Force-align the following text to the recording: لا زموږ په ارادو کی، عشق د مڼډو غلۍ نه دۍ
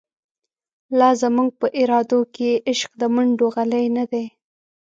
لا 0.99 1.09
زموږ 1.21 1.49
په 1.59 1.67
ارادو 1.81 2.21
کی، 2.35 2.51
عشق 2.71 2.91
د 3.01 3.03
مڼډو 3.15 3.47
غلۍ 3.55 3.85
نه 3.97 4.05
دۍ 4.11 4.25